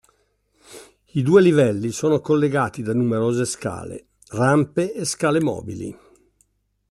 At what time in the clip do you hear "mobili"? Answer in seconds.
5.41-5.95